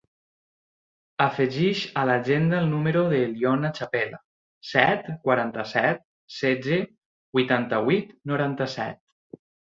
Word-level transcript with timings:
Afegeix 1.23 1.81
a 2.03 2.05
l'agenda 2.09 2.61
el 2.61 2.69
número 2.69 3.03
de 3.11 3.19
l'Iona 3.33 3.69
Chapela: 3.79 4.19
set, 4.69 5.11
quaranta-set, 5.27 6.01
setze, 6.37 6.79
vuitanta-vuit, 7.39 8.17
noranta-set. 8.33 9.39